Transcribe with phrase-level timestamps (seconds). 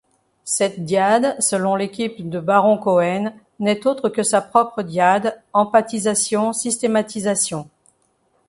[0.45, 7.69] Cette dyade, selon l'équipe de Baron-Cohen, n'est autre que sa propre dyade empathisation-systémisation.